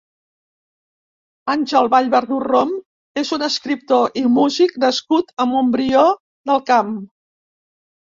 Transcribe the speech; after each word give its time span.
Àngel 1.53 1.89
Vallverdú 1.95 2.39
Rom 2.45 2.73
és 3.25 3.35
un 3.39 3.47
escriptor 3.51 4.19
i 4.25 4.27
músic 4.41 4.77
nascut 4.87 5.33
a 5.47 5.51
Montbrió 5.55 6.07
del 6.53 6.69
Camp. 6.75 6.95